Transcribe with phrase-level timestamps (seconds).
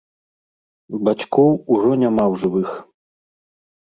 [1.09, 2.69] Бацькоў ужо няма ў жывых.